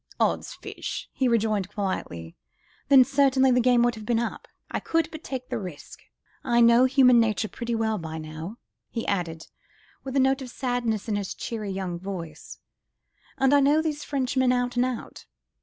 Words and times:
"Odd's 0.19 0.55
fish!" 0.55 1.11
he 1.13 1.27
rejoined 1.27 1.69
quietly, 1.69 2.35
"then 2.87 3.03
certainly 3.03 3.51
the 3.51 3.59
game 3.61 3.83
would 3.83 3.93
have 3.93 4.03
been 4.03 4.17
up. 4.17 4.47
I 4.71 4.79
could 4.79 5.07
but 5.11 5.23
take 5.23 5.49
the 5.49 5.59
risk. 5.59 5.99
I 6.43 6.59
know 6.59 6.85
human 6.85 7.19
nature 7.19 7.47
pretty 7.47 7.75
well 7.75 7.99
by 7.99 8.17
now," 8.17 8.57
he 8.89 9.05
added, 9.05 9.45
with 10.03 10.15
a 10.15 10.19
note 10.19 10.41
of 10.41 10.49
sadness 10.49 11.07
in 11.07 11.17
his 11.17 11.35
cheery, 11.35 11.69
young 11.69 11.99
voice, 11.99 12.57
"and 13.37 13.53
I 13.53 13.59
know 13.59 13.79
these 13.79 14.03
Frenchmen 14.03 14.51
out 14.51 14.75
and 14.75 14.85
out. 14.87 15.27